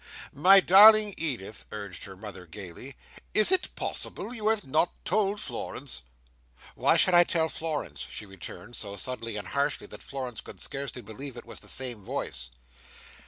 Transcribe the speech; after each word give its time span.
"My 0.33 0.59
darling 0.61 1.13
Edith," 1.15 1.67
urged 1.71 2.05
her 2.05 2.17
mother, 2.17 2.47
gaily, 2.47 2.95
"is 3.35 3.51
it 3.51 3.75
possible 3.75 4.33
you 4.33 4.47
have 4.47 4.63
not 4.65 4.89
told 5.05 5.39
Florence?" 5.39 6.01
"Why 6.73 6.97
should 6.97 7.13
I 7.13 7.23
tell 7.23 7.47
Florence?" 7.49 8.07
she 8.09 8.25
returned, 8.25 8.75
so 8.75 8.95
suddenly 8.95 9.35
and 9.37 9.49
harshly, 9.49 9.85
that 9.85 10.01
Florence 10.01 10.41
could 10.41 10.59
scarcely 10.59 11.03
believe 11.03 11.37
it 11.37 11.45
was 11.45 11.59
the 11.59 11.69
same 11.69 12.01
voice. 12.01 12.49